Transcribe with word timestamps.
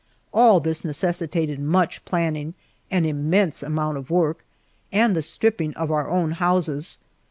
All 0.33 0.59
this 0.59 0.83
necessitated 0.83 1.59
much 1.59 2.03
planning, 2.05 2.55
an 2.89 3.05
immense 3.05 3.61
amount 3.61 3.99
of 3.99 4.09
work, 4.09 4.43
and 4.91 5.15
the 5.15 5.21
stripping 5.21 5.75
of 5.75 5.91
our 5.91 6.09
own 6.09 6.31
houses. 6.31 6.97